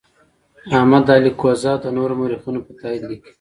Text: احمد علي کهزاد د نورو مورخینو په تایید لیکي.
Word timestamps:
احمد 0.77 1.05
علي 1.15 1.31
کهزاد 1.39 1.79
د 1.83 1.87
نورو 1.97 2.13
مورخینو 2.19 2.65
په 2.67 2.71
تایید 2.79 3.03
لیکي. 3.09 3.29